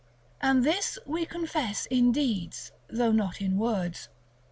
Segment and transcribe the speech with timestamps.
[0.03, 0.07] §XXX.
[0.41, 4.09] And this we confess in deeds, though not in words.